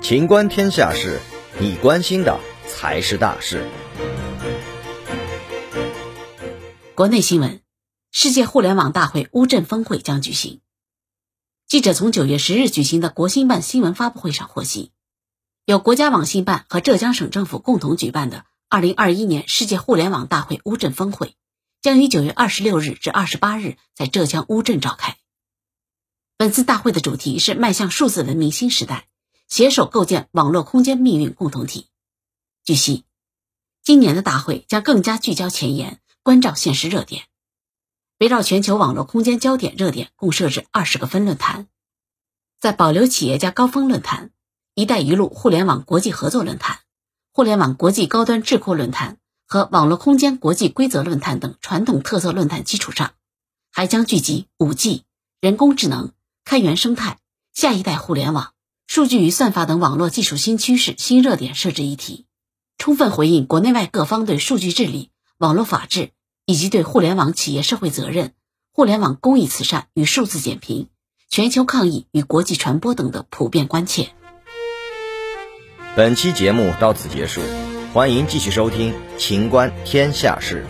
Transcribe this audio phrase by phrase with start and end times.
[0.00, 1.20] 情观天下事，
[1.60, 3.68] 你关心的才是大事。
[6.94, 7.60] 国内新闻：
[8.10, 10.62] 世界互联网大会乌镇峰会将举行。
[11.66, 14.92] 记者从九月十日举行的国新办新闻发布会上获悉，
[15.66, 21.34] 由国家网信办和浙江省政府共同举办的二零二一年世界互联网大会乌镇峰会，
[21.82, 25.17] 将于九月二十六日至二十八日在浙江乌镇召开。
[26.38, 29.08] 本次大会的主题是迈向数字文明新时代，
[29.48, 31.88] 携手构建网络空间命运共同体。
[32.64, 33.02] 据悉，
[33.82, 35.98] 今年的大会将更加聚焦前沿。
[36.22, 37.24] 关照现实热点，
[38.18, 41.66] 围绕全球网络空间焦点热点，共设置二十个分论坛。
[42.60, 44.30] 在保留企业家高峰论坛、
[44.74, 46.78] 一带一路互联网国际合作论坛、
[47.32, 53.14] 互联网国际高端智库论坛和网络空间国际规则论坛等传统特色论坛基础上，
[53.72, 55.04] 还将聚集五 G、
[55.40, 56.12] 人工智能、
[56.48, 57.18] 开源生态、
[57.52, 58.54] 下一代互联网、
[58.86, 62.24] 数据与算法等网络技术新趋势、新热点设置议题，
[62.78, 66.12] 充分回应国内外各方对数据治理、网络法治。
[66.46, 68.32] 以及对互联网企业社会责任、
[68.72, 70.88] 互联网公益慈善与数字减贫、
[71.28, 74.08] 全球抗疫与国际传播等的普遍关切。
[75.94, 77.42] 本期节目到此结束，
[77.92, 80.64] 欢迎继续收听《秦观天下事》。